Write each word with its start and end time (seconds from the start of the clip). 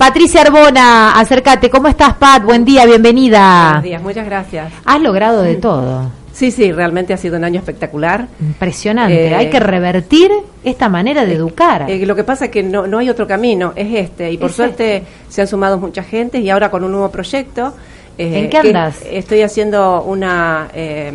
Patricia 0.00 0.40
Arbona, 0.40 1.12
acércate. 1.20 1.68
¿Cómo 1.68 1.86
estás, 1.86 2.14
Pat? 2.14 2.42
Buen 2.42 2.64
día, 2.64 2.86
bienvenida. 2.86 3.64
Buenos 3.66 3.82
días, 3.82 4.00
muchas 4.02 4.24
gracias. 4.24 4.72
Has 4.86 4.98
logrado 5.02 5.42
de 5.42 5.56
todo. 5.56 6.10
Sí, 6.32 6.50
sí, 6.50 6.72
realmente 6.72 7.12
ha 7.12 7.18
sido 7.18 7.36
un 7.36 7.44
año 7.44 7.58
espectacular. 7.58 8.26
Impresionante. 8.40 9.26
Eh, 9.26 9.34
hay 9.34 9.50
que 9.50 9.60
revertir 9.60 10.30
esta 10.64 10.88
manera 10.88 11.26
de 11.26 11.34
educar. 11.34 11.84
Eh, 11.90 12.06
lo 12.06 12.16
que 12.16 12.24
pasa 12.24 12.46
es 12.46 12.50
que 12.50 12.62
no, 12.62 12.86
no 12.86 12.96
hay 12.96 13.10
otro 13.10 13.26
camino, 13.26 13.74
es 13.76 13.94
este. 13.94 14.32
Y 14.32 14.38
por 14.38 14.48
Es 14.48 14.56
suerte 14.56 14.96
este. 14.96 15.08
se 15.28 15.42
han 15.42 15.48
sumado 15.48 15.78
mucha 15.78 16.02
gente 16.02 16.38
y 16.38 16.48
ahora 16.48 16.70
con 16.70 16.82
un 16.82 16.92
nuevo 16.92 17.10
proyecto. 17.10 17.74
eh, 18.16 18.38
¿En 18.44 18.48
qué 18.48 18.56
andas? 18.56 19.02
Estoy 19.04 19.42
haciendo 19.42 20.02
una 20.04 20.68
eh, 20.72 21.12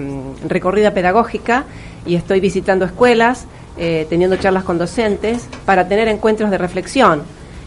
recorrida 0.48 0.92
pedagógica 0.94 1.64
y 2.06 2.14
estoy 2.14 2.40
visitando 2.40 2.86
escuelas, 2.86 3.48
eh, 3.80 4.06
teniendo 4.12 4.36
charlas 4.36 4.64
con 4.64 4.78
docentes 4.78 5.48
para 5.66 5.88
tener 5.88 6.08
encuentros 6.08 6.52
de 6.52 6.60
reflexión. 6.60 7.24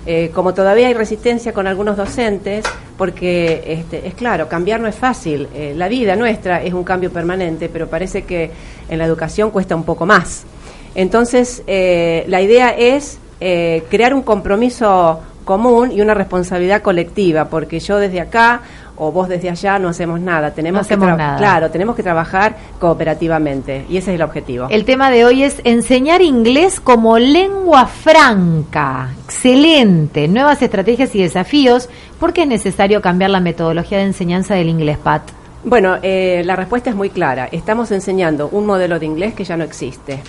Eh, 0.06 0.30
como 0.34 0.54
todavía 0.54 0.88
hay 0.88 0.94
resistencia 0.94 1.52
con 1.52 1.66
algunos 1.66 1.96
docentes, 1.96 2.64
porque 2.96 3.62
este, 3.66 4.06
es 4.06 4.14
claro, 4.14 4.48
cambiar 4.48 4.80
no 4.80 4.88
es 4.88 4.94
fácil. 4.94 5.48
Eh, 5.54 5.74
la 5.76 5.88
vida 5.88 6.16
nuestra 6.16 6.62
es 6.62 6.72
un 6.72 6.84
cambio 6.84 7.12
permanente, 7.12 7.68
pero 7.68 7.88
parece 7.88 8.22
que 8.22 8.50
en 8.88 8.98
la 8.98 9.04
educación 9.04 9.50
cuesta 9.50 9.76
un 9.76 9.84
poco 9.84 10.06
más. 10.06 10.44
Entonces, 10.94 11.62
eh, 11.66 12.24
la 12.28 12.40
idea 12.40 12.70
es 12.70 13.18
crear 13.38 14.14
un 14.14 14.22
compromiso 14.22 15.20
común 15.44 15.92
y 15.92 16.00
una 16.00 16.12
responsabilidad 16.12 16.82
colectiva, 16.82 17.48
porque 17.48 17.78
yo 17.78 17.98
desde 17.98 18.20
acá 18.20 18.62
o 18.98 19.12
vos 19.12 19.28
desde 19.28 19.50
allá 19.50 19.78
no 19.78 19.88
hacemos 19.88 20.20
nada. 20.20 20.52
Tenemos 20.52 20.78
No 20.78 20.80
hacemos 20.80 21.16
nada. 21.16 21.38
Claro, 21.38 21.70
tenemos 21.70 21.96
que 21.96 22.02
trabajar 22.02 22.56
cooperativamente 22.78 23.86
y 23.88 23.96
ese 23.96 24.12
es 24.12 24.16
el 24.16 24.22
objetivo. 24.22 24.66
El 24.70 24.84
tema 24.84 25.10
de 25.10 25.24
hoy 25.24 25.42
es 25.42 25.60
enseñar 25.64 26.22
inglés 26.22 26.80
como 26.80 27.18
lengua 27.18 27.86
franca. 27.86 29.10
Excelente. 29.24 30.28
Nuevas 30.28 30.62
estrategias 30.62 31.14
y 31.14 31.22
desafíos. 31.22 31.88
¿Por 32.18 32.32
qué 32.32 32.42
es 32.42 32.48
necesario 32.48 33.00
cambiar 33.00 33.30
la 33.30 33.40
metodología 33.40 33.98
de 33.98 34.04
enseñanza 34.04 34.54
del 34.54 34.68
inglés, 34.68 34.98
Pat? 34.98 35.22
Bueno, 35.64 35.96
eh, 36.02 36.42
la 36.44 36.56
respuesta 36.56 36.90
es 36.90 36.96
muy 36.96 37.10
clara. 37.10 37.48
Estamos 37.50 37.90
enseñando 37.90 38.48
un 38.52 38.66
modelo 38.66 38.98
de 38.98 39.06
inglés 39.06 39.34
que 39.34 39.44
ya 39.44 39.56
no 39.56 39.64
existe. 39.64 40.20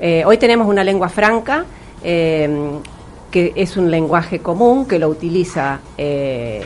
Eh, 0.00 0.24
hoy 0.26 0.36
tenemos 0.38 0.68
una 0.68 0.84
lengua 0.84 1.08
franca, 1.08 1.64
eh, 2.02 2.48
que 3.30 3.52
es 3.56 3.76
un 3.76 3.90
lenguaje 3.90 4.40
común, 4.40 4.86
que 4.86 4.98
lo 4.98 5.08
utiliza 5.08 5.80
eh, 5.96 6.64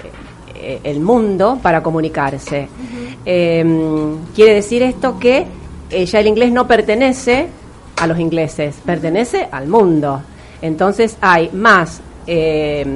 eh, 0.63 0.81
el 0.85 1.01
mundo 1.01 1.59
para 1.63 1.83
comunicarse. 1.83 2.69
Eh, 3.25 3.65
quiere 4.35 4.55
decir 4.55 4.83
esto 4.83 5.19
que 5.19 5.47
eh, 5.91 6.07
ya 6.07 6.21
el 6.21 6.27
inglés 6.29 6.53
no 6.53 6.67
pertenece 6.67 7.49
a 7.97 8.07
los 8.07 8.19
ingleses, 8.19 8.77
pertenece 8.85 9.49
al 9.51 9.67
mundo. 9.67 10.23
Entonces 10.63 11.17
hay 11.21 11.51
más 11.53 12.01
eh, 12.27 12.87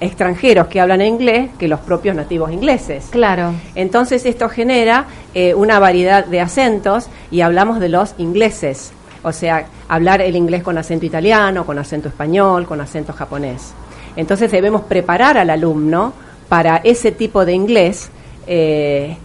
extranjeros 0.00 0.68
que 0.68 0.80
hablan 0.80 1.02
inglés 1.02 1.50
que 1.58 1.68
los 1.68 1.80
propios 1.80 2.14
nativos 2.14 2.52
ingleses. 2.52 3.06
Claro. 3.10 3.52
Entonces 3.74 4.24
esto 4.24 4.48
genera 4.48 5.06
eh, 5.34 5.54
una 5.54 5.78
variedad 5.78 6.24
de 6.24 6.40
acentos 6.40 7.08
y 7.30 7.40
hablamos 7.40 7.80
de 7.80 7.88
los 7.88 8.14
ingleses, 8.18 8.92
o 9.22 9.32
sea, 9.32 9.66
hablar 9.88 10.20
el 10.20 10.36
inglés 10.36 10.62
con 10.62 10.78
acento 10.78 11.06
italiano, 11.06 11.66
con 11.66 11.78
acento 11.78 12.08
español, 12.08 12.66
con 12.66 12.80
acento 12.80 13.12
japonés. 13.12 13.72
Entonces 14.16 14.50
debemos 14.52 14.82
preparar 14.82 15.38
al 15.38 15.50
alumno 15.50 16.12
para 16.54 16.76
ese 16.84 17.10
tipo 17.10 17.44
de 17.44 17.52
inglés 17.52 18.10
eh, 18.46 19.16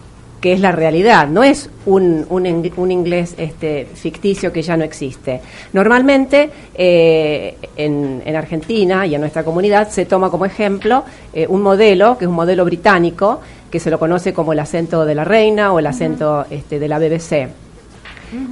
que 0.41 0.52
es 0.52 0.59
la 0.59 0.72
realidad, 0.72 1.27
no 1.27 1.44
es 1.44 1.69
un, 1.86 2.25
un, 2.27 2.71
un 2.75 2.91
inglés 2.91 3.36
este, 3.38 3.86
ficticio 3.94 4.52
que 4.52 4.63
ya 4.63 4.75
no 4.75 4.83
existe. 4.83 5.39
Normalmente 5.71 6.49
eh, 6.73 7.55
en, 7.77 8.23
en 8.25 8.36
Argentina 8.36 9.05
y 9.05 9.13
en 9.13 9.21
nuestra 9.21 9.44
comunidad 9.44 9.89
se 9.89 10.05
toma 10.05 10.31
como 10.31 10.44
ejemplo 10.44 11.03
eh, 11.31 11.45
un 11.47 11.61
modelo, 11.61 12.17
que 12.17 12.25
es 12.25 12.30
un 12.30 12.36
modelo 12.36 12.66
británico, 12.66 13.41
que 13.69 13.80
se 13.80 13.91
lo 13.91 13.99
conoce 13.99 14.33
como 14.33 14.53
el 14.53 14.59
acento 14.59 15.05
de 15.05 15.14
la 15.14 15.23
reina 15.23 15.71
o 15.71 15.77
el 15.77 15.86
acento 15.86 16.47
este, 16.49 16.80
de 16.80 16.88
la 16.88 16.97
BBC. 16.97 17.47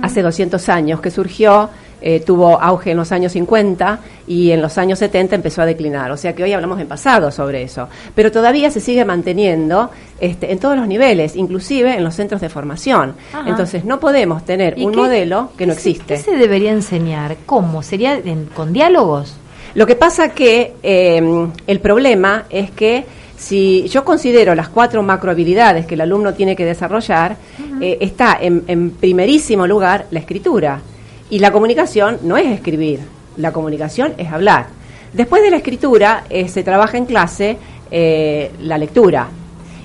Hace 0.03 0.21
200 0.21 0.69
años 0.69 1.01
que 1.01 1.09
surgió, 1.09 1.71
eh, 2.01 2.19
tuvo 2.19 2.61
auge 2.61 2.91
en 2.91 2.97
los 2.97 3.11
años 3.11 3.31
50 3.33 3.99
y 4.27 4.51
en 4.51 4.61
los 4.61 4.77
años 4.77 4.99
70 4.99 5.35
empezó 5.35 5.61
a 5.61 5.65
declinar. 5.65 6.11
O 6.11 6.17
sea 6.17 6.33
que 6.35 6.43
hoy 6.43 6.53
hablamos 6.53 6.79
en 6.79 6.87
pasado 6.87 7.31
sobre 7.31 7.63
eso. 7.63 7.87
Pero 8.15 8.31
todavía 8.31 8.69
se 8.71 8.79
sigue 8.79 9.03
manteniendo 9.05 9.89
este, 10.19 10.51
en 10.51 10.59
todos 10.59 10.77
los 10.77 10.87
niveles, 10.87 11.35
inclusive 11.35 11.95
en 11.95 12.03
los 12.03 12.15
centros 12.15 12.41
de 12.41 12.49
formación. 12.49 13.15
Ajá. 13.33 13.49
Entonces 13.49 13.83
no 13.85 13.99
podemos 13.99 14.45
tener 14.45 14.77
¿Y 14.77 14.85
un 14.85 14.91
qué- 14.91 14.97
modelo 14.97 15.51
que 15.57 15.65
no 15.65 15.73
se- 15.73 15.79
existe. 15.89 16.15
¿Qué 16.15 16.21
se 16.21 16.37
debería 16.37 16.71
enseñar? 16.71 17.37
¿Cómo? 17.45 17.81
¿Sería 17.83 18.15
en- 18.17 18.45
con 18.45 18.73
diálogos? 18.73 19.35
Lo 19.75 19.85
que 19.85 19.95
pasa 19.95 20.29
que 20.29 20.73
eh, 20.83 21.47
el 21.67 21.79
problema 21.79 22.45
es 22.49 22.71
que 22.71 23.05
si 23.37 23.87
yo 23.89 24.03
considero 24.03 24.55
las 24.55 24.69
cuatro 24.69 25.03
macrohabilidades 25.03 25.85
que 25.85 25.93
el 25.93 26.01
alumno 26.01 26.33
tiene 26.33 26.55
que 26.55 26.65
desarrollar, 26.65 27.37
eh, 27.79 27.97
está 28.01 28.35
en, 28.41 28.63
en 28.67 28.89
primerísimo 28.89 29.67
lugar 29.67 30.07
la 30.09 30.19
escritura. 30.19 30.79
Y 31.29 31.39
la 31.39 31.51
comunicación 31.51 32.19
no 32.23 32.37
es 32.37 32.47
escribir, 32.47 33.01
la 33.35 33.51
comunicación 33.51 34.13
es 34.17 34.31
hablar. 34.31 34.67
Después 35.13 35.41
de 35.41 35.51
la 35.51 35.57
escritura 35.57 36.23
eh, 36.29 36.47
se 36.47 36.63
trabaja 36.63 36.97
en 36.97 37.05
clase 37.05 37.57
eh, 37.91 38.51
la 38.61 38.77
lectura. 38.77 39.27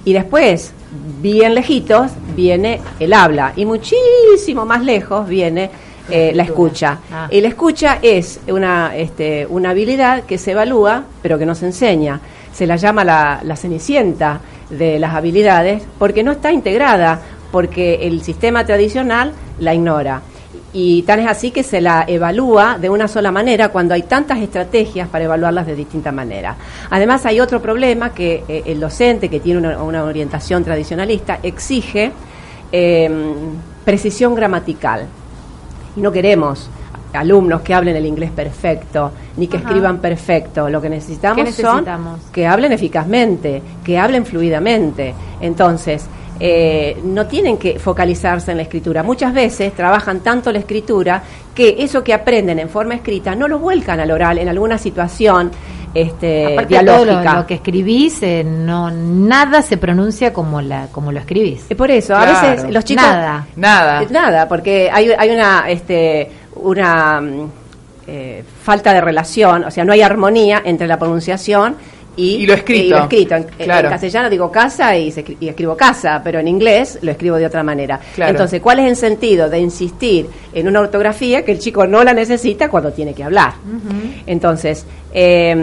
Y 0.05 0.13
después, 0.13 0.73
bien 1.21 1.55
lejitos, 1.55 2.13
viene 2.35 2.81
el 2.99 3.13
habla. 3.13 3.53
Y 3.57 3.65
muchísimo 3.65 4.65
más 4.65 4.83
lejos 4.83 5.29
viene 5.29 5.71
eh, 6.11 6.33
la 6.35 6.43
escucha. 6.43 6.99
Ah. 7.13 7.29
Y 7.31 7.41
la 7.41 7.49
escucha 7.49 7.99
es 8.03 8.41
una, 8.49 8.97
este, 8.97 9.47
una 9.47 9.71
habilidad 9.71 10.25
que 10.25 10.39
se 10.39 10.53
evalúa, 10.53 11.05
pero 11.23 11.39
que 11.39 11.47
no 11.47 11.55
se 11.55 11.67
enseña. 11.67 12.21
Se 12.53 12.67
la 12.67 12.77
llama 12.77 13.05
la, 13.05 13.41
la 13.45 13.57
cenicienta 13.57 14.41
de 14.71 14.99
las 14.99 15.15
habilidades, 15.15 15.83
porque 15.99 16.23
no 16.23 16.33
está 16.33 16.53
integrada, 16.53 17.21
porque 17.53 18.07
el 18.07 18.23
sistema 18.23 18.65
tradicional 18.67 19.33
la 19.61 19.75
ignora. 19.75 20.23
Y 20.75 21.03
tan 21.03 21.21
es 21.21 21.27
así 21.29 21.51
que 21.51 21.63
se 21.63 21.81
la 21.83 22.05
evalúa 22.09 22.79
de 22.81 22.89
una 22.89 23.07
sola 23.07 23.31
manera 23.31 23.69
cuando 23.69 23.93
hay 23.93 24.05
tantas 24.05 24.39
estrategias 24.39 25.07
para 25.09 25.25
evaluarlas 25.25 25.67
de 25.67 25.77
distinta 25.77 26.13
manera. 26.13 26.57
Además 26.89 27.27
hay 27.27 27.41
otro 27.41 27.61
problema 27.61 28.15
que 28.15 28.43
eh, 28.49 28.63
el 28.67 28.81
docente 28.81 29.29
que 29.29 29.41
tiene 29.41 29.59
una, 29.61 29.83
una 29.83 30.05
orientación 30.05 30.65
tradicionalista 30.65 31.41
exige 31.43 32.13
eh, 32.73 33.11
precisión 33.85 34.35
gramatical. 34.35 35.07
Y 35.95 36.01
no 36.01 36.11
queremos 36.11 36.71
alumnos 37.13 37.61
que 37.61 37.75
hablen 37.75 37.97
el 37.97 38.07
inglés 38.07 38.31
perfecto, 38.31 39.13
ni 39.37 39.47
que 39.47 39.59
Ajá. 39.59 39.69
escriban 39.69 39.99
perfecto. 39.99 40.69
Lo 40.71 40.81
que 40.81 40.89
necesitamos, 40.89 41.37
¿Qué 41.37 41.45
necesitamos? 41.45 42.21
son 42.23 42.33
que 42.33 42.47
hablen 42.47 42.73
eficazmente, 42.73 43.63
que 43.85 43.99
hablen 43.99 44.25
fluidamente. 44.25 45.15
Entonces, 45.41 46.07
eh, 46.41 47.01
no 47.05 47.27
tienen 47.27 47.59
que 47.59 47.79
focalizarse 47.79 48.51
en 48.51 48.57
la 48.59 48.63
escritura. 48.65 49.03
Muchas 49.03 49.33
veces 49.33 49.75
trabajan 49.75 50.21
tanto 50.21 50.51
la 50.53 50.59
escritura 50.59 51.23
que 51.55 51.77
eso 51.79 52.03
que 52.03 52.15
aprenden 52.15 52.59
en 52.59 52.69
forma 52.69 52.95
escrita 52.95 53.35
no 53.35 53.49
lo 53.49 53.59
vuelcan 53.59 54.01
al 54.01 54.11
oral 54.11 54.39
en 54.39 54.49
alguna 54.49 54.79
situación 54.79 55.51
este, 55.95 56.55
Aparte 56.55 56.75
de 56.75 56.85
todo 56.85 56.99
lo, 56.99 57.05
dialógica. 57.05 57.35
lo 57.37 57.47
que 57.47 57.55
escribís, 57.55 58.23
eh, 58.23 58.45
no 58.45 58.91
nada 58.91 59.61
se 59.61 59.77
pronuncia 59.77 60.33
como 60.33 60.63
la 60.63 60.87
como 60.91 61.13
lo 61.13 61.21
escribís. 61.21 61.67
Eh, 61.69 61.75
Por 61.75 61.91
eso, 61.91 62.17
a 62.17 62.25
veces 62.25 62.71
los 62.71 62.85
chicos... 62.85 63.05
Nada. 63.05 63.47
Nada. 63.57 64.03
Eh, 64.03 64.07
Nada, 64.11 64.49
porque 64.49 64.91
hay, 64.91 65.11
hay 65.11 65.31
una, 65.31 65.69
este, 65.69 66.31
una 66.57 67.21
mm, 67.21 67.51
eh, 68.07 68.43
falta 68.63 68.93
de 68.95 69.01
relación, 69.01 69.65
o 69.65 69.71
sea, 69.71 69.85
no 69.85 69.93
hay 69.93 70.03
armonía 70.03 70.63
entre 70.65 70.87
la 70.87 70.99
pronunciación 70.99 71.77
y, 72.17 72.37
Y 72.43 72.47
lo 72.47 72.55
escrito. 72.55 72.85
y 72.85 72.89
lo 72.91 72.99
escrito. 73.05 73.35
En, 73.37 73.43
en 73.59 73.65
Claro. 73.65 73.89
castellano 73.89 74.29
digo 74.31 74.51
casa 74.51 74.97
y, 74.97 75.11
se 75.11 75.25
y 75.41 75.49
escribo 75.49 75.77
casa, 75.77 76.21
pero 76.23 76.41
en 76.41 76.49
inglés 76.49 76.99
lo 77.03 77.11
escribo 77.11 77.37
de 77.37 77.47
otra 77.47 77.63
manera. 77.63 77.99
Claro. 78.15 78.31
Entonces, 78.33 78.61
¿cuál 78.61 78.81
es 78.81 78.87
el 78.89 78.97
sentido 78.97 79.49
de 79.49 79.59
insistir 79.61 80.27
en 80.53 80.69
una 80.69 80.81
ortografía 80.81 81.45
que 81.45 81.53
el 81.53 81.59
chico 81.59 81.87
no 81.87 82.05
la 82.05 82.13
necesita 82.13 82.69
cuando 82.69 82.93
tiene 82.93 83.15
que 83.15 83.25
hablar? 83.25 83.55
Entonces, 84.27 84.85
eh, 85.13 85.55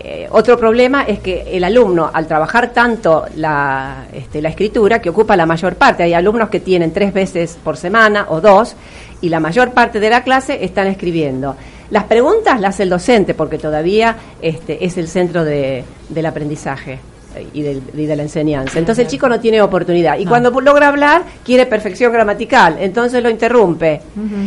eh, 0.00 0.26
otro 0.30 0.56
problema 0.58 1.02
es 1.02 1.20
que 1.20 1.44
el 1.52 1.64
alumno, 1.64 2.10
al 2.12 2.26
trabajar 2.26 2.72
tanto 2.72 3.26
la, 3.36 4.04
este, 4.12 4.40
la 4.42 4.48
escritura, 4.50 5.00
que 5.00 5.10
ocupa 5.10 5.36
la 5.36 5.46
mayor 5.46 5.74
parte, 5.76 6.02
hay 6.02 6.14
alumnos 6.14 6.48
que 6.48 6.60
tienen 6.60 6.92
tres 6.92 7.12
veces 7.12 7.58
por 7.62 7.76
semana 7.76 8.26
o 8.28 8.40
dos, 8.40 8.76
y 9.20 9.28
la 9.28 9.40
mayor 9.40 9.70
parte 9.72 10.00
de 10.00 10.10
la 10.10 10.22
clase 10.24 10.64
están 10.64 10.86
escribiendo. 10.88 11.54
Las 11.92 12.04
preguntas 12.04 12.58
las 12.60 12.70
hace 12.74 12.82
el 12.84 12.88
docente, 12.88 13.34
porque 13.34 13.58
todavía 13.58 14.16
este, 14.40 14.84
es 14.84 14.96
el 14.96 15.06
centro 15.08 15.44
de- 15.44 15.84
del 16.08 16.24
aprendizaje 16.26 16.98
eh, 17.36 17.46
y, 17.52 17.60
del- 17.62 17.82
y 17.94 18.06
de 18.06 18.16
la 18.16 18.22
enseñanza. 18.22 18.78
Entonces 18.78 19.04
el 19.04 19.10
chico 19.10 19.28
no 19.28 19.38
tiene 19.40 19.60
oportunidad. 19.60 20.18
Y 20.18 20.24
No. 20.24 20.30
cuando 20.30 20.50
logra 20.60 20.88
hablar, 20.88 21.22
quiere 21.44 21.66
perfección 21.66 22.10
gramatical, 22.12 22.76
entonces 22.80 23.22
lo 23.22 23.28
interrumpe. 23.28 24.00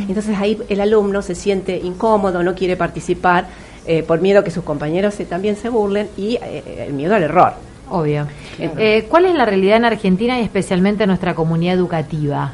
Entonces 0.08 0.36
ahí 0.40 0.58
el 0.70 0.82
alumno 0.82 1.22
se 1.22 1.36
siente 1.36 1.78
incómodo, 1.78 2.42
no 2.42 2.56
quiere 2.56 2.76
participar 2.76 3.46
eh, 3.88 4.02
por 4.02 4.20
miedo 4.22 4.44
que 4.44 4.50
sus 4.50 4.64
compañeros 4.64 5.14
se, 5.14 5.26
también 5.26 5.56
se 5.56 5.70
burlen 5.70 6.10
y 6.18 6.40
eh, 6.42 6.86
el 6.88 6.94
miedo 6.94 7.14
al 7.14 7.22
error. 7.22 7.54
Obvio. 7.92 8.26
Claro. 8.58 8.72
Eh, 8.80 9.06
¿Cuál 9.08 9.28
es 9.28 9.36
la 9.36 9.46
realidad 9.46 9.78
en 9.78 9.86
Argentina 9.86 10.40
y 10.40 10.44
especialmente 10.44 11.04
en 11.04 11.10
nuestra 11.10 11.36
comunidad 11.36 11.76
educativa? 11.76 12.54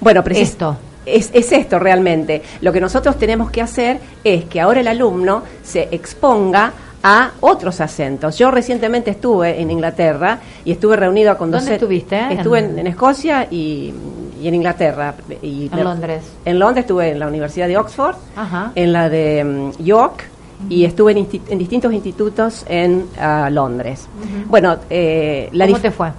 Bueno, 0.00 0.24
Esto. 0.30 0.76
Es, 1.04 1.30
es 1.32 1.52
esto 1.52 1.78
realmente. 1.78 2.42
Lo 2.60 2.72
que 2.72 2.80
nosotros 2.80 3.18
tenemos 3.18 3.50
que 3.50 3.62
hacer 3.62 3.98
es 4.22 4.44
que 4.44 4.60
ahora 4.60 4.80
el 4.80 4.88
alumno 4.88 5.42
se 5.62 5.88
exponga 5.90 6.72
a 7.02 7.32
otros 7.40 7.80
acentos. 7.80 8.38
Yo 8.38 8.50
recientemente 8.50 9.10
estuve 9.10 9.60
en 9.60 9.70
Inglaterra 9.70 10.38
y 10.64 10.72
estuve 10.72 10.96
reunido 10.96 11.36
con 11.36 11.50
¿Dónde 11.50 11.74
estuviste? 11.74 12.32
Estuve 12.32 12.60
en, 12.60 12.78
en 12.78 12.86
Escocia 12.86 13.48
y, 13.50 13.92
y, 14.40 14.48
en 14.48 14.54
Inglaterra. 14.54 15.14
Y 15.42 15.68
en 15.72 15.84
Londres. 15.84 16.22
En 16.44 16.58
Londres 16.58 16.84
estuve 16.84 17.10
en 17.10 17.18
la 17.18 17.26
Universidad 17.26 17.66
de 17.66 17.76
Oxford, 17.76 18.14
Ajá. 18.36 18.72
en 18.74 18.92
la 18.92 19.08
de 19.08 19.42
um, 19.44 19.84
York 19.84 20.24
y 20.68 20.84
estuve 20.84 21.12
en, 21.12 21.28
en, 21.48 21.58
distintos 21.58 21.92
institutos 21.92 22.64
en 22.68 23.06
uh, 23.18 23.50
Londres. 23.50 24.06
Uh 24.06 24.24
-huh. 24.24 24.46
Bueno, 24.48 24.76
eh, 24.88 25.48
la 25.52 25.66
¿cómo 25.66 25.80
te 25.80 25.90
fue? 25.90 26.12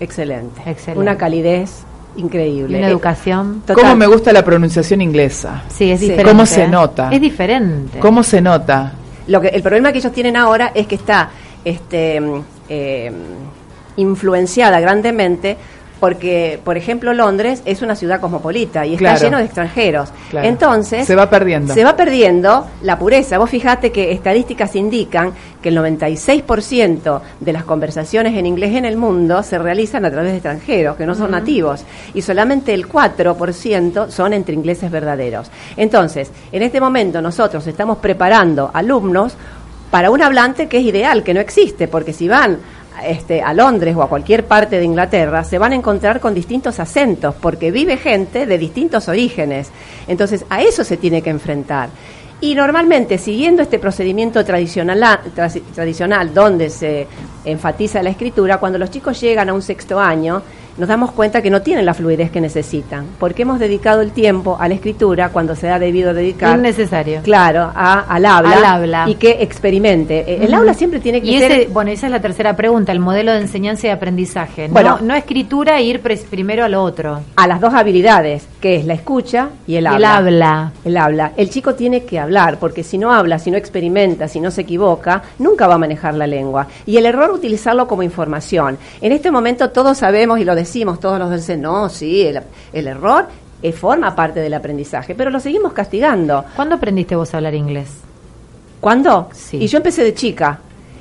Excelente. 0.00 0.62
Excelente. 0.64 0.98
Una 0.98 1.18
calidez 1.18 1.84
increíble. 2.16 2.76
Y 2.76 2.80
una 2.80 2.88
educación. 2.88 3.62
Total. 3.66 3.76
¿Cómo 3.76 3.96
me 3.96 4.06
gusta 4.06 4.32
la 4.32 4.44
pronunciación 4.44 5.00
inglesa? 5.00 5.62
Sí, 5.68 5.90
es 5.90 6.00
diferente. 6.00 6.30
¿Cómo 6.30 6.46
se 6.46 6.68
nota? 6.68 7.10
Es 7.10 7.20
diferente. 7.20 7.98
¿Cómo 7.98 8.22
se 8.22 8.40
nota? 8.40 8.92
Lo 9.26 9.40
que, 9.40 9.48
el 9.48 9.62
problema 9.62 9.92
que 9.92 9.98
ellos 9.98 10.12
tienen 10.12 10.36
ahora 10.36 10.72
es 10.74 10.86
que 10.86 10.96
está 10.96 11.30
este, 11.64 12.20
eh, 12.68 13.12
influenciada 13.96 14.80
grandemente 14.80 15.56
porque, 16.00 16.58
por 16.64 16.76
ejemplo, 16.78 17.12
Londres 17.12 17.62
es 17.66 17.82
una 17.82 17.94
ciudad 17.94 18.20
cosmopolita 18.20 18.86
y 18.86 18.94
está 18.94 18.98
Claro. 19.10 19.20
lleno 19.20 19.38
de 19.38 19.44
extranjeros. 19.44 20.08
Claro. 20.30 20.48
Entonces, 20.48 21.06
Se 21.06 21.14
va 21.14 21.28
perdiendo. 21.28 21.74
se 21.74 21.84
va 21.84 21.94
perdiendo 21.94 22.66
la 22.82 22.98
pureza. 22.98 23.36
Vos 23.38 23.50
fijate 23.50 23.92
que 23.92 24.10
estadísticas 24.12 24.74
indican 24.76 25.32
que 25.62 25.68
el 25.68 25.76
96% 25.76 27.20
de 27.40 27.52
las 27.52 27.64
conversaciones 27.64 28.34
en 28.36 28.46
inglés 28.46 28.74
en 28.74 28.86
el 28.86 28.96
mundo 28.96 29.42
se 29.42 29.58
realizan 29.58 30.04
a 30.06 30.10
través 30.10 30.30
de 30.32 30.38
extranjeros, 30.38 30.96
que 30.96 31.04
no 31.06 31.14
son 31.14 31.32
nativos, 31.32 31.84
y 32.14 32.22
solamente 32.22 32.72
el 32.72 32.88
4% 32.88 34.10
son 34.10 34.32
entre 34.32 34.54
ingleses 34.54 34.90
verdaderos. 34.90 35.50
Entonces, 35.76 36.30
en 36.52 36.62
este 36.62 36.80
momento 36.80 37.20
nosotros 37.20 37.66
estamos 37.66 37.98
preparando 37.98 38.70
alumnos 38.72 39.34
para 39.90 40.10
un 40.10 40.22
hablante 40.22 40.68
que 40.68 40.78
es 40.78 40.84
ideal, 40.84 41.22
que 41.22 41.34
no 41.34 41.40
existe, 41.40 41.88
porque 41.88 42.12
si 42.12 42.28
van 42.28 42.58
este, 43.04 43.42
a 43.42 43.52
Londres 43.52 43.94
o 43.96 44.02
a 44.02 44.08
cualquier 44.08 44.44
parte 44.44 44.78
de 44.78 44.84
Inglaterra, 44.84 45.44
se 45.44 45.58
van 45.58 45.72
a 45.72 45.76
encontrar 45.76 46.20
con 46.20 46.34
distintos 46.34 46.80
acentos, 46.80 47.34
porque 47.40 47.70
vive 47.70 47.96
gente 47.96 48.46
de 48.46 48.58
distintos 48.58 49.08
orígenes. 49.08 49.70
Entonces, 50.08 50.44
a 50.48 50.62
eso 50.62 50.84
se 50.84 50.96
tiene 50.96 51.22
que 51.22 51.30
enfrentar. 51.30 51.88
Y 52.42 52.54
normalmente, 52.54 53.18
siguiendo 53.18 53.60
este 53.62 53.78
procedimiento 53.78 54.42
tradicional, 54.44 54.98
tra- 55.36 55.62
tradicional 55.74 56.32
donde 56.32 56.70
se 56.70 57.06
enfatiza 57.44 58.02
la 58.02 58.10
escritura, 58.10 58.56
cuando 58.58 58.78
los 58.78 58.90
chicos 58.90 59.20
llegan 59.20 59.50
a 59.50 59.52
un 59.52 59.60
sexto 59.60 60.00
año, 60.00 60.42
nos 60.80 60.88
damos 60.88 61.12
cuenta 61.12 61.42
que 61.42 61.50
no 61.50 61.62
tienen 61.62 61.84
la 61.86 61.94
fluidez 61.94 62.30
que 62.30 62.40
necesitan, 62.40 63.04
porque 63.18 63.42
hemos 63.42 63.58
dedicado 63.60 64.00
el 64.00 64.10
tiempo 64.12 64.56
a 64.58 64.66
la 64.66 64.74
escritura 64.74 65.28
cuando 65.28 65.54
se 65.54 65.68
ha 65.70 65.78
debido 65.78 66.14
dedicar 66.14 66.58
Innecesario. 66.58 67.20
Claro, 67.22 67.70
a- 67.74 68.00
al 68.08 68.24
habla, 68.24 68.50
Al 68.56 68.64
habla. 68.64 69.04
y 69.08 69.14
que 69.16 69.42
experimente. 69.42 70.20
Eh, 70.26 70.38
El 70.44 70.54
aula 70.54 70.72
siempre 70.74 70.98
tiene 71.00 71.20
que 71.20 71.28
Y 71.28 71.38
ser 71.38 71.52
ese, 71.52 71.66
bueno, 71.68 71.90
esa 71.90 72.06
es 72.06 72.12
la 72.12 72.20
tercera 72.20 72.56
pregunta, 72.56 72.92
el 72.92 72.98
modelo 72.98 73.30
de 73.32 73.40
enseñanza 73.42 73.86
y 73.88 73.90
aprendizaje. 73.90 74.68
No, 74.68 74.72
Bueno. 74.72 74.98
no 75.02 75.14
escritura 75.14 75.78
e 75.78 75.82
ir 75.84 76.00
primero 76.30 76.64
a 76.64 76.68
lo 76.70 76.82
otro. 76.82 77.20
a 77.36 77.46
las 77.46 77.60
dos 77.60 77.74
habilidades, 77.74 78.46
que 78.60 78.76
es 78.76 78.86
la 78.86 78.94
escucha 78.94 79.50
y 79.66 79.74
el 79.74 79.80
El 79.86 79.86
habla. 79.88 80.16
habla. 80.16 80.72
El 80.84 80.96
habla. 80.96 81.32
El 81.36 81.50
chico 81.50 81.74
tiene 81.74 82.04
que 82.04 82.18
hablar, 82.18 82.56
porque 82.58 82.82
si 82.84 82.96
no 82.96 83.12
habla, 83.12 83.38
si 83.38 83.50
no 83.50 83.58
experimenta, 83.58 84.28
si 84.28 84.40
no 84.40 84.50
se 84.50 84.62
equivoca, 84.62 85.22
nunca 85.38 85.66
va 85.66 85.74
a 85.74 85.78
manejar 85.78 86.14
la 86.14 86.26
lengua. 86.26 86.66
Y 86.86 86.96
el 86.96 87.04
error, 87.04 87.30
utilizarlo 87.30 87.86
como 87.86 88.02
información. 88.02 88.78
En 89.02 89.12
este 89.12 89.30
momento 89.30 89.68
todos 89.70 89.98
sabemos 89.98 90.38
y 90.40 90.44
lo 90.44 90.54
decimos, 90.54 90.69
todos 91.00 91.18
los 91.18 91.30
docentes, 91.30 91.58
no, 91.58 91.88
sí, 91.88 92.22
el, 92.22 92.40
el 92.72 92.86
error 92.86 93.26
eh, 93.62 93.72
forma 93.72 94.14
parte 94.16 94.40
del 94.40 94.54
aprendizaje, 94.54 95.14
pero 95.14 95.30
lo 95.30 95.38
seguimos 95.40 95.72
castigando. 95.72 96.44
¿Cuándo 96.56 96.76
aprendiste 96.76 97.14
vos 97.16 97.32
a 97.34 97.36
hablar 97.38 97.54
inglés? 97.54 97.88
¿Cuándo? 98.80 99.28
Sí. 99.32 99.58
Y 99.58 99.66
yo 99.66 99.76
empecé 99.78 100.02
de 100.04 100.14
chica. 100.14 100.58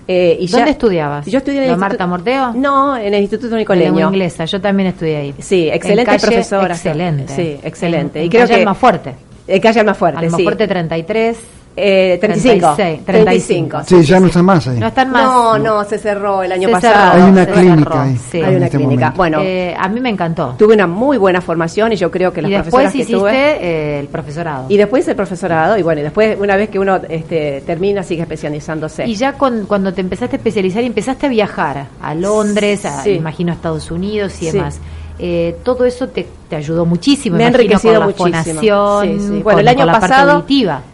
Eh, 0.07 0.37
y 0.39 0.47
¿Dónde 0.47 0.65
ya- 0.65 0.71
estudiabas? 0.71 1.25
Yo 1.27 1.37
estudié 1.37 1.57
en 1.59 1.63
el 1.65 1.69
¿Lo 1.69 1.75
Instituto- 1.75 1.89
Marta 1.99 2.07
Morteo? 2.07 2.53
No, 2.53 2.97
en 2.97 3.13
el 3.13 3.21
Instituto 3.21 3.55
Nicoleño. 3.55 3.85
lengua 3.93 4.01
inglesa, 4.11 4.45
yo 4.45 4.59
también 4.59 4.89
estudié 4.89 5.15
ahí. 5.17 5.35
Sí, 5.39 5.69
excelente 5.69 6.01
En 6.01 6.17
calle, 6.17 6.27
profesora. 6.27 6.73
Excelente. 6.73 7.33
Sí, 7.35 7.59
excelente. 7.63 8.19
En, 8.19 8.23
y 8.23 8.25
en 8.25 8.31
creo 8.31 8.41
calle 8.43 8.53
que 8.55 8.59
Almafuerte. 8.61 9.15
Eh, 9.47 9.61
calle 9.61 9.79
Almafuerte, 9.81 10.19
sí. 10.19 10.25
Almafuerte 10.25 10.67
33. 10.67 11.37
Eh, 11.81 12.17
35. 12.19 12.75
36, 12.75 13.05
35. 13.05 13.77
Sí, 13.85 14.03
ya 14.03 14.19
no 14.19 14.27
está 14.27 14.43
más 14.43 14.67
ahí. 14.67 14.79
No 14.79 14.87
están 14.87 15.11
más. 15.11 15.23
No, 15.23 15.57
no, 15.59 15.83
se 15.85 15.97
cerró 15.97 16.43
el 16.43 16.51
año 16.51 16.67
Se 16.67 16.73
pasado. 16.73 17.11
cerró, 17.11 17.23
Hay 17.25 17.31
una 17.31 17.45
clínica 17.45 17.75
cerró, 17.77 17.99
ahí. 18.01 18.17
sí. 18.31 18.41
Hay 18.41 18.55
una 18.55 18.65
este 18.65 18.77
clínica. 18.77 18.99
momento. 19.11 19.17
Bueno, 19.17 19.39
Eh, 19.41 19.75
a 19.79 19.89
mí 19.89 19.99
me 19.99 20.09
encantó. 20.09 20.55
tuve 20.57 20.73
una 20.73 20.87
muy 20.87 21.17
buena 21.17 21.41
formación 21.41 21.93
y 21.93 21.95
yo 21.95 22.11
creo 22.11 22.31
que 22.33 22.41
las 22.41 22.51
y 22.51 22.53
profesoras 22.55 22.83
después 22.85 22.91
que 22.93 22.97
hiciste 22.99 23.19
tuve... 23.19 23.65
eh, 23.65 23.99
el 23.99 24.07
profesorado. 24.07 24.65
Y 24.69 24.77
después 24.77 25.07
el 25.07 25.15
profesorado, 25.15 25.77
y 25.77 25.83
bueno, 25.83 26.01
y 26.01 26.03
después, 26.03 26.37
una 26.39 26.55
vez 26.55 26.69
que 26.69 26.79
uno 26.79 26.99
este, 27.09 27.61
termina, 27.65 28.03
sigue 28.03 28.21
especializándose. 28.23 29.05
Y 29.05 29.15
ya 29.15 29.33
con- 29.33 29.65
cuando 29.65 29.93
te 29.93 30.01
empezaste 30.01 30.35
a 30.35 30.37
especializar 30.37 30.83
y 30.83 30.87
empezaste 30.87 31.25
a 31.27 31.29
viajar 31.29 31.85
a 32.01 32.13
Londres, 32.15 32.85
a, 32.85 33.03
Sí. 33.03 33.11
imagino 33.11 33.51
a 33.51 33.55
Estados 33.55 33.91
Unidos 33.91 34.33
y 34.41 34.45
Sí. 34.45 34.51
demás, 34.51 34.79
eh, 35.19 35.57
todo 35.63 35.83
eso 35.83 36.07
te, 36.07 36.25
te 36.49 36.55
ayudó 36.55 36.85
muchísimo, 36.85 37.35
Me 37.35 37.43
ha 37.43 37.47
enriquecido 37.47 38.13
con 38.15 38.31
la 38.31 38.37
muchísimo. 38.39 39.01
Sí, 39.01 39.09
con, 39.09 39.43
Bueno, 39.43 39.59
el 39.59 39.67
año 39.67 39.85
con 39.85 39.99
pasado-. 39.99 40.45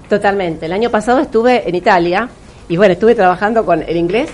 Totalmente. 0.09 0.65
El 0.65 0.73
año 0.73 0.89
pasado 0.89 1.19
estuve 1.19 1.67
en 1.69 1.75
Italia 1.75 2.27
y 2.67 2.75
bueno, 2.75 2.93
estuve 2.93 3.13
trabajando 3.13 3.63
con 3.63 3.83
el 3.83 3.95
inglés 3.95 4.29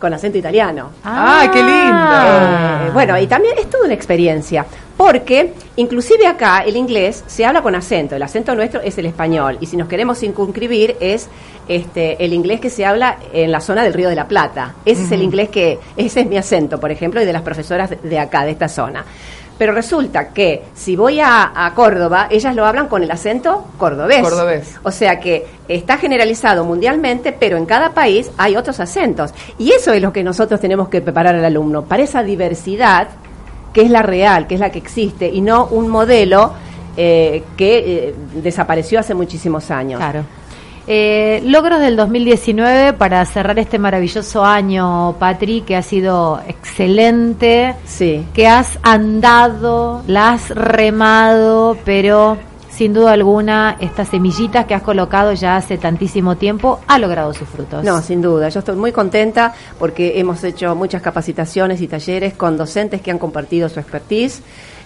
con 0.00 0.12
acento 0.12 0.38
italiano. 0.38 0.90
¡Ay, 1.04 1.48
qué 1.50 1.62
lindo! 1.62 2.88
Eh, 2.88 2.90
bueno, 2.92 3.18
y 3.18 3.26
también 3.26 3.54
es 3.58 3.68
toda 3.68 3.84
una 3.84 3.94
experiencia, 3.94 4.64
porque 5.10 5.52
inclusive 5.76 6.26
acá 6.26 6.60
el 6.60 6.76
inglés 6.76 7.24
se 7.26 7.44
habla 7.44 7.62
con 7.62 7.74
acento, 7.74 8.14
el 8.16 8.22
acento 8.22 8.54
nuestro 8.54 8.80
es 8.80 8.96
el 8.98 9.06
español, 9.06 9.58
y 9.60 9.66
si 9.66 9.76
nos 9.76 9.88
queremos 9.88 10.18
circunscribir 10.18 10.96
es 11.00 11.28
este, 11.68 12.24
el 12.24 12.32
inglés 12.32 12.60
que 12.60 12.70
se 12.70 12.84
habla 12.84 13.16
en 13.32 13.52
la 13.52 13.60
zona 13.60 13.82
del 13.84 13.92
Río 13.94 14.08
de 14.08 14.16
la 14.16 14.26
Plata. 14.26 14.74
Ese 14.84 15.04
es 15.04 15.12
el 15.12 15.22
inglés 15.22 15.48
que, 15.50 15.78
ese 15.96 16.20
es 16.20 16.26
mi 16.26 16.36
acento, 16.36 16.80
por 16.80 16.90
ejemplo, 16.90 17.22
y 17.22 17.24
de 17.24 17.32
las 17.32 17.42
profesoras 17.42 17.90
de- 17.90 17.96
de 17.96 18.18
acá, 18.18 18.44
de 18.44 18.50
esta 18.52 18.68
zona. 18.68 19.04
Pero 19.56 19.72
resulta 19.74 20.30
que 20.30 20.62
si 20.74 20.96
voy 20.96 21.20
a, 21.20 21.52
a 21.54 21.74
Córdoba, 21.74 22.28
ellas 22.30 22.56
lo 22.56 22.64
hablan 22.64 22.88
con 22.88 23.02
el 23.02 23.10
acento 23.10 23.66
cordobés. 23.76 24.22
Cordobés. 24.22 24.76
O 24.82 24.90
sea 24.90 25.20
que 25.20 25.44
está 25.68 25.98
generalizado 25.98 26.64
mundialmente, 26.64 27.32
pero 27.38 27.58
en 27.58 27.66
cada 27.66 27.90
país 27.92 28.30
hay 28.38 28.56
otros 28.56 28.80
acentos. 28.80 29.32
Y 29.58 29.72
eso 29.72 29.92
es 29.92 30.00
lo 30.00 30.14
que 30.14 30.24
nosotros 30.24 30.60
tenemos 30.60 30.88
que 30.88 31.02
preparar 31.02 31.34
al 31.36 31.44
alumno, 31.44 31.84
para 31.84 32.02
esa 32.02 32.22
diversidad 32.22 33.08
que 33.72 33.82
es 33.82 33.90
la 33.90 34.02
real, 34.02 34.46
que 34.46 34.54
es 34.54 34.60
la 34.60 34.70
que 34.70 34.78
existe, 34.78 35.28
y 35.28 35.40
no 35.40 35.66
un 35.66 35.88
modelo 35.88 36.52
eh, 36.96 37.44
que 37.56 37.78
eh, 38.08 38.14
desapareció 38.42 39.00
hace 39.00 39.14
muchísimos 39.14 39.70
años. 39.70 39.98
Claro. 39.98 40.24
Eh, 40.86 41.40
logros 41.44 41.80
del 41.80 41.94
2019 41.94 42.94
para 42.94 43.24
cerrar 43.24 43.58
este 43.58 43.78
maravilloso 43.78 44.44
año, 44.44 45.14
Patri, 45.18 45.60
que 45.60 45.76
ha 45.76 45.82
sido 45.82 46.40
excelente, 46.48 47.76
Sí. 47.84 48.26
que 48.34 48.48
has 48.48 48.78
andado, 48.82 50.02
la 50.08 50.30
has 50.30 50.50
remado, 50.50 51.76
pero 51.84 52.38
sin 52.80 52.94
duda 52.94 53.12
alguna 53.12 53.76
estas 53.78 54.08
semillitas 54.08 54.64
que 54.64 54.72
has 54.72 54.80
colocado 54.80 55.34
ya 55.34 55.56
hace 55.56 55.76
tantísimo 55.76 56.38
tiempo 56.38 56.80
ha 56.86 56.98
logrado 56.98 57.34
sus 57.34 57.46
frutos. 57.46 57.84
No, 57.84 58.00
sin 58.00 58.22
duda. 58.22 58.48
Yo 58.48 58.60
estoy 58.60 58.74
muy 58.74 58.90
contenta 58.90 59.52
porque 59.78 60.18
hemos 60.18 60.42
hecho 60.44 60.74
muchas 60.74 61.02
capacitaciones 61.02 61.82
y 61.82 61.88
talleres 61.88 62.32
con 62.32 62.56
docentes 62.56 63.02
que 63.02 63.10
han 63.10 63.18
compartido 63.18 63.68
su 63.68 63.80
expertise. 63.80 64.40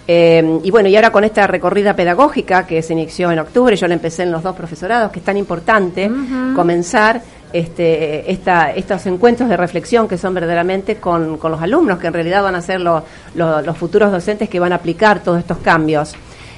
Eh, 0.09 0.59
y 0.61 0.71
bueno, 0.71 0.89
y 0.89 0.95
ahora 0.97 1.13
con 1.13 1.23
esta 1.23 1.47
recorrida 1.47 1.95
pedagógica 1.95 2.67
que 2.67 2.81
se 2.81 2.91
inició 2.91 3.31
en 3.31 3.39
octubre, 3.39 3.77
yo 3.77 3.87
la 3.87 3.93
empecé 3.93 4.23
en 4.23 4.33
los 4.33 4.43
dos 4.43 4.57
profesorados, 4.57 5.09
que 5.09 5.19
es 5.19 5.25
tan 5.25 5.37
importante 5.37 6.11
comenzar 6.53 7.21
este, 7.53 8.29
esta, 8.29 8.71
estos 8.71 9.05
encuentros 9.05 9.47
de 9.47 9.55
reflexión 9.55 10.09
que 10.09 10.17
son 10.17 10.33
verdaderamente 10.33 10.97
con, 10.97 11.37
con 11.37 11.49
los 11.49 11.61
alumnos, 11.61 11.97
que 11.99 12.07
en 12.07 12.13
realidad 12.13 12.43
van 12.43 12.55
a 12.55 12.61
ser 12.61 12.81
los 12.81 13.77
futuros 13.77 14.11
docentes 14.11 14.49
que 14.49 14.59
van 14.59 14.73
a 14.73 14.75
aplicar 14.75 15.23
todos 15.23 15.39
estos 15.39 15.59
cambios. 15.59 16.13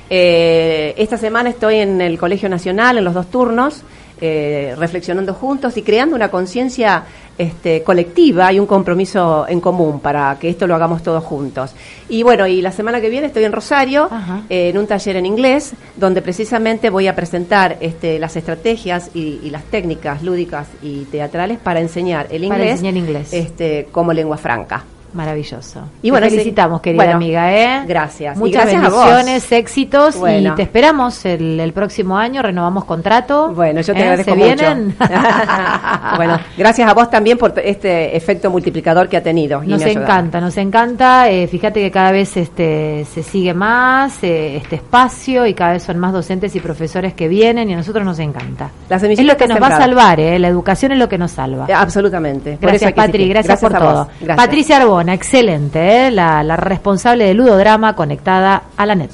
Eh, 0.09 0.93
esta 0.97 1.17
semana 1.17 1.49
estoy 1.49 1.77
en 1.77 2.01
el 2.01 2.17
Colegio 2.17 2.49
Nacional, 2.49 2.97
en 2.97 3.03
los 3.03 3.13
dos 3.13 3.29
turnos, 3.29 3.83
eh, 4.19 4.73
reflexionando 4.77 5.35
juntos 5.35 5.77
y 5.77 5.83
creando 5.83 6.15
una 6.15 6.29
conciencia 6.29 7.03
este, 7.37 7.83
colectiva 7.83 8.51
y 8.51 8.59
un 8.59 8.65
compromiso 8.65 9.45
en 9.47 9.61
común 9.61 9.99
para 9.99 10.37
que 10.39 10.49
esto 10.49 10.65
lo 10.65 10.73
hagamos 10.73 11.03
todos 11.03 11.23
juntos. 11.23 11.75
Y 12.09 12.23
bueno, 12.23 12.47
y 12.47 12.61
la 12.61 12.71
semana 12.71 12.99
que 12.99 13.09
viene 13.09 13.27
estoy 13.27 13.43
en 13.43 13.51
Rosario, 13.51 14.09
eh, 14.49 14.69
en 14.69 14.77
un 14.79 14.87
taller 14.87 15.17
en 15.17 15.27
inglés, 15.27 15.73
donde 15.95 16.23
precisamente 16.23 16.89
voy 16.89 17.07
a 17.07 17.15
presentar 17.15 17.77
este, 17.79 18.17
las 18.17 18.35
estrategias 18.35 19.11
y, 19.13 19.39
y 19.43 19.51
las 19.51 19.63
técnicas 19.65 20.23
lúdicas 20.23 20.67
y 20.81 21.03
teatrales 21.05 21.59
para 21.59 21.79
enseñar 21.79 22.25
el 22.31 22.47
Para 22.47 22.61
inglés, 22.61 22.71
enseñar 22.79 22.97
inglés. 22.97 23.33
Este, 23.33 23.87
como 23.91 24.13
lengua 24.13 24.37
franca. 24.37 24.83
Maravilloso. 25.17 25.81
Y 26.03 26.11
bueno, 26.11 26.27
te 26.27 26.29
felicitamos, 26.29 26.79
querida 26.79 27.03
Bueno, 27.03 27.15
amiga, 27.17 27.51
¿eh? 27.51 27.83
gracias. 27.87 28.37
Muchas 28.37 28.65
gracias 28.69 28.83
bendiciones, 28.83 29.51
éxitos 29.51 30.15
Bueno. 30.17 30.53
y 30.53 30.55
te 30.55 30.61
esperamos 30.61 31.25
el, 31.25 31.59
el 31.59 31.73
próximo 31.73 32.15
año, 32.15 32.43
renovamos 32.43 32.85
contrato. 32.85 33.51
Bueno, 33.51 33.81
yo 33.81 33.93
te 33.95 33.99
¿Eh? 33.99 34.03
agradezco 34.03 34.31
¿Se 34.35 34.37
mucho. 34.37 34.53
vienen? 34.55 34.95
bueno, 36.17 36.39
gracias 36.55 36.87
a 36.87 36.93
vos 36.93 37.09
también 37.09 37.35
por 37.35 37.51
este 37.57 38.15
efecto 38.15 38.51
multiplicador 38.51 39.09
que 39.09 39.17
ha 39.17 39.23
tenido. 39.23 39.63
y 39.63 39.69
Nos 39.69 39.81
encanta, 39.81 40.39
nos 40.39 40.55
encanta. 40.57 41.27
Eh, 41.31 41.47
fíjate 41.47 41.81
que 41.81 41.89
cada 41.89 42.11
vez 42.11 42.37
este, 42.37 43.03
se 43.11 43.23
sigue 43.23 43.55
más 43.55 44.23
eh, 44.23 44.57
este 44.57 44.75
espacio 44.75 45.47
y 45.47 45.55
cada 45.55 45.71
vez 45.73 45.81
son 45.81 45.97
más 45.97 46.13
docentes 46.13 46.55
y 46.55 46.59
profesores 46.59 47.15
que 47.15 47.27
vienen 47.27 47.71
y 47.71 47.73
a 47.73 47.77
nosotros 47.77 48.05
nos 48.05 48.19
encanta. 48.19 48.69
La 48.87 48.97
Es 48.97 49.23
lo 49.23 49.35
que 49.35 49.47
nos 49.47 49.59
va 49.59 49.67
a 49.67 49.77
salvar, 49.79 50.19
la 50.19 50.47
educación 50.47 50.91
es 50.91 50.99
lo 50.99 51.09
que 51.09 51.17
nos 51.17 51.31
salva. 51.31 51.65
Absolutamente. 51.75 52.59
Gracias, 52.61 52.93
Patri, 52.93 53.27
gracias, 53.27 53.59
por 53.59 53.73
todo. 53.73 54.07
Gracias. 54.21 54.37
Patricia 54.37 54.77
Arbona, 54.77 55.06
excelente, 55.13 56.07
¿eh? 56.07 56.11
la, 56.11 56.55
responsable 56.57 57.25
de 57.25 57.33
Ludodrama 57.33 57.95
conectada 57.95 58.63
a 58.75 58.85
la 58.85 58.95
net. 58.95 59.11